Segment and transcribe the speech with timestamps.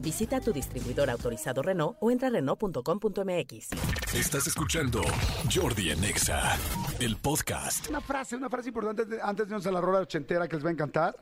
[0.00, 3.70] Visita tu distribuidor autorizado Renault o entra a Renault.com.mx.
[4.14, 5.02] Estás escuchando
[5.52, 6.56] Jordi en Exa,
[7.00, 7.88] el podcast.
[7.90, 10.68] Una frase, una frase importante antes de irnos a la rola ochentera que les va
[10.68, 11.16] a encantar.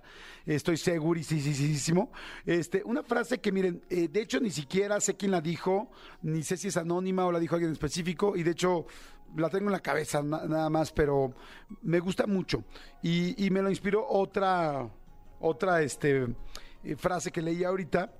[0.44, 2.10] Estoy segurísimo.
[2.44, 5.90] Este, una frase que, miren, eh, de hecho ni siquiera sé quién la dijo,
[6.22, 8.86] ni sé si es anónima o la dijo alguien en específico, y de hecho
[9.36, 11.32] la tengo en la cabeza na- nada más, pero
[11.82, 12.62] me gusta mucho.
[13.02, 14.86] Y, y me lo inspiró otra,
[15.40, 16.26] otra este,
[16.84, 18.12] eh, frase que leí ahorita,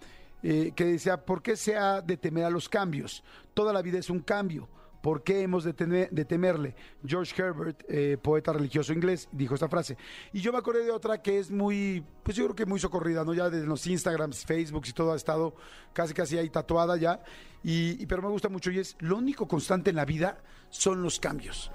[0.43, 3.23] eh, que decía, ¿por qué se ha de temer a los cambios?
[3.55, 4.69] Toda la vida es un cambio.
[5.07, 6.75] ¿Por qué hemos de, temerle?
[7.07, 9.97] George Herbert, eh, poeta religioso inglés, dijo esta frase.
[10.33, 13.25] Y yo me acordé de otra que es muy, pues yo creo que muy socorrida,
[13.25, 13.33] ¿no?
[13.33, 15.55] Ya desde los Instagrams, Facebooks y todo ha estado
[15.93, 17.23] casi casi ahí tatuada ya.
[17.63, 21.21] Y, pero me gusta mucho y es, lo único constante en la vida son los
[21.21, 21.71] cambios.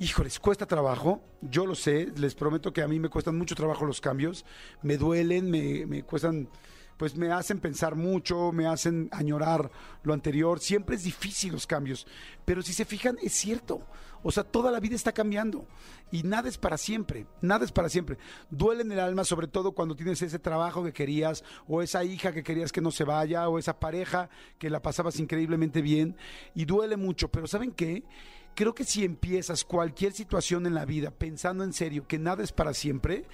[0.00, 3.86] Híjoles, cuesta trabajo, yo lo sé, les prometo que a mí me cuestan mucho trabajo
[3.86, 4.44] los cambios,
[4.82, 6.48] me duelen, me cuestan,
[6.96, 9.70] pues me hacen pensar mucho, me hacen añorar
[10.02, 12.06] lo anterior, siempre es difícil los cambios,
[12.44, 13.82] pero si se fijan es cierto,
[14.22, 15.66] o sea, toda la vida está cambiando
[16.10, 18.18] y nada es para siempre, nada es para siempre.
[18.50, 22.32] Duele en el alma sobre todo cuando tienes ese trabajo que querías o esa hija
[22.32, 26.16] que querías que no se vaya o esa pareja que la pasabas increíblemente bien
[26.54, 28.04] y duele mucho, pero ¿saben qué?
[28.56, 32.52] Creo que si empiezas cualquier situación en la vida pensando en serio que nada es
[32.52, 33.26] para siempre,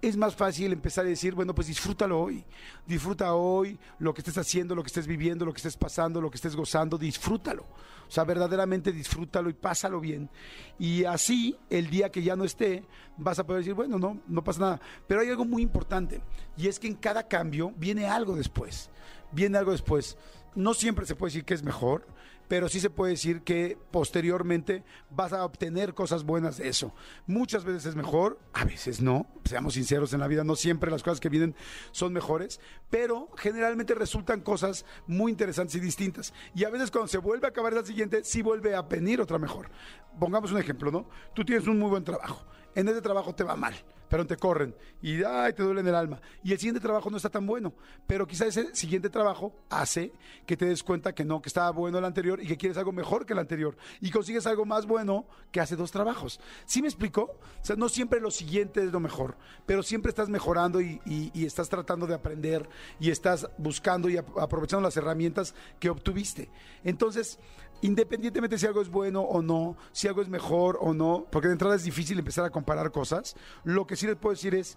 [0.00, 2.46] es más fácil empezar a decir, bueno, pues disfrútalo hoy.
[2.86, 6.30] Disfruta hoy lo que estés haciendo, lo que estés viviendo, lo que estés pasando, lo
[6.30, 7.64] que estés gozando, disfrútalo.
[8.08, 10.30] O sea, verdaderamente disfrútalo y pásalo bien.
[10.78, 12.82] Y así, el día que ya no esté,
[13.18, 14.80] vas a poder decir, bueno, no, no pasa nada.
[15.06, 16.22] Pero hay algo muy importante,
[16.56, 18.88] y es que en cada cambio viene algo después.
[19.30, 20.16] Viene algo después.
[20.54, 22.06] No siempre se puede decir que es mejor,
[22.50, 26.92] pero sí se puede decir que posteriormente vas a obtener cosas buenas de eso.
[27.28, 31.04] Muchas veces es mejor, a veces no, seamos sinceros en la vida, no siempre las
[31.04, 31.54] cosas que vienen
[31.92, 32.60] son mejores,
[32.90, 36.34] pero generalmente resultan cosas muy interesantes y distintas.
[36.52, 39.38] Y a veces cuando se vuelve a acabar la siguiente, sí vuelve a venir otra
[39.38, 39.70] mejor.
[40.18, 41.08] Pongamos un ejemplo, ¿no?
[41.36, 42.44] Tú tienes un muy buen trabajo,
[42.74, 43.74] en ese trabajo te va mal,
[44.08, 46.20] pero te corren y te duele el alma.
[46.42, 47.72] Y el siguiente trabajo no está tan bueno,
[48.06, 50.12] pero quizá ese siguiente trabajo hace
[50.46, 52.92] que te des cuenta que no, que estaba bueno el anterior y que quieres algo
[52.92, 56.40] mejor que el anterior y consigues algo más bueno que hace dos trabajos.
[56.66, 57.22] ¿Sí me explico?
[57.22, 59.36] O sea, no siempre lo siguiente es lo mejor,
[59.66, 61.00] pero siempre estás mejorando y,
[61.34, 66.50] estás tratando de aprender y estás buscando y ap- aprovechando las herramientas que obtuviste.
[66.84, 67.38] Entonces,
[67.82, 71.54] independientemente si algo es bueno o no, si algo es mejor o no, porque de
[71.54, 74.76] entrada es difícil empezar a comparar cosas, lo que sí les puedo decir es,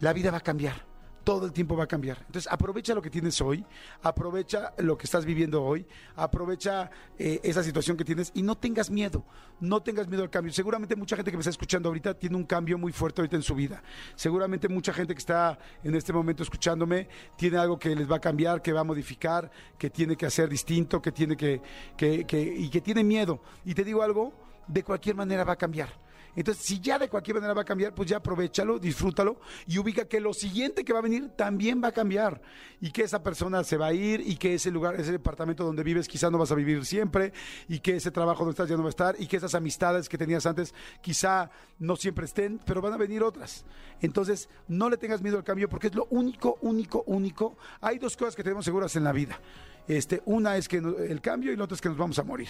[0.00, 0.93] la vida va a cambiar.
[1.24, 2.18] Todo el tiempo va a cambiar.
[2.26, 3.64] Entonces, aprovecha lo que tienes hoy,
[4.02, 5.86] aprovecha lo que estás viviendo hoy,
[6.16, 9.24] aprovecha eh, esa situación que tienes y no tengas miedo,
[9.58, 10.52] no tengas miedo al cambio.
[10.52, 13.42] Seguramente mucha gente que me está escuchando ahorita tiene un cambio muy fuerte ahorita en
[13.42, 13.82] su vida.
[14.14, 18.20] Seguramente mucha gente que está en este momento escuchándome tiene algo que les va a
[18.20, 21.62] cambiar, que va a modificar, que tiene que hacer distinto, que tiene que,
[21.96, 23.40] que, que y que tiene miedo.
[23.64, 24.32] Y te digo algo,
[24.66, 26.03] de cualquier manera va a cambiar.
[26.36, 30.06] Entonces, si ya de cualquier manera va a cambiar, pues ya aprovechalo, disfrútalo y ubica
[30.06, 32.40] que lo siguiente que va a venir también va a cambiar
[32.80, 35.82] y que esa persona se va a ir y que ese lugar, ese departamento donde
[35.82, 37.32] vives quizá no vas a vivir siempre
[37.68, 40.08] y que ese trabajo donde estás ya no va a estar y que esas amistades
[40.08, 43.64] que tenías antes quizá no siempre estén, pero van a venir otras.
[44.00, 47.56] Entonces, no le tengas miedo al cambio porque es lo único, único, único.
[47.80, 49.40] Hay dos cosas que tenemos seguras en la vida.
[49.86, 52.48] Este, una es que el cambio y la otra es que nos vamos a morir.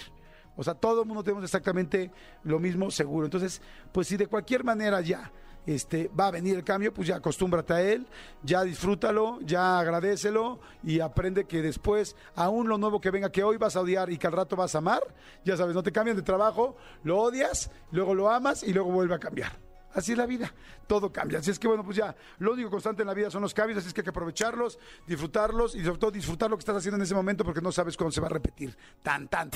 [0.55, 2.11] O sea, todo el mundo tenemos exactamente
[2.43, 3.25] lo mismo seguro.
[3.25, 3.61] Entonces,
[3.91, 5.31] pues si de cualquier manera ya
[5.65, 8.05] este, va a venir el cambio, pues ya acostúmbrate a él,
[8.43, 13.57] ya disfrútalo, ya agradecelo y aprende que después, aún lo nuevo que venga, que hoy
[13.57, 15.01] vas a odiar y que al rato vas a amar,
[15.43, 19.15] ya sabes, no te cambian de trabajo, lo odias, luego lo amas y luego vuelve
[19.15, 19.64] a cambiar.
[19.95, 20.53] Así es la vida,
[20.87, 21.39] todo cambia.
[21.39, 23.79] Así es que bueno, pues ya, lo único constante en la vida son los cambios,
[23.79, 24.77] así es que hay que aprovecharlos,
[25.07, 27.95] disfrutarlos y sobre todo disfrutar lo que estás haciendo en ese momento porque no sabes
[27.95, 28.77] cuándo se va a repetir.
[29.01, 29.49] Tan, tan.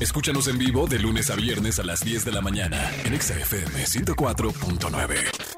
[0.00, 3.38] Escúchanos en vivo de lunes a viernes a las 10 de la mañana en Exa
[3.38, 5.51] FM 104.9.